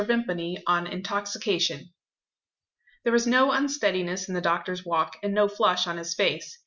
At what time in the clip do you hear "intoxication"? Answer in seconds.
0.87-1.93